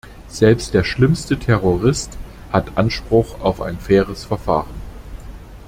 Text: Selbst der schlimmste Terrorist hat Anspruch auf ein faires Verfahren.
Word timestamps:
Selbst 0.29 0.73
der 0.73 0.83
schlimmste 0.83 1.37
Terrorist 1.37 2.17
hat 2.51 2.75
Anspruch 2.75 3.39
auf 3.39 3.61
ein 3.61 3.77
faires 3.77 4.25
Verfahren. 4.25 4.73